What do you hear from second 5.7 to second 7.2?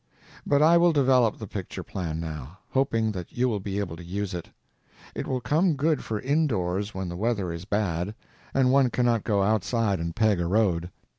good for indoors when the